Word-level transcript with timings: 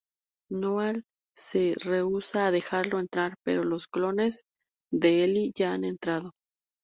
Noah 0.49 0.95
se 1.37 1.75
rehúsa 1.77 2.47
a 2.47 2.51
dejarlo 2.51 2.97
entrar, 2.99 3.35
pero 3.45 3.63
los 3.63 3.85
clones 3.87 4.41
de 4.91 5.23
Eli 5.25 5.51
ya 5.53 5.73
han 5.73 5.83
entrado. 5.83 6.31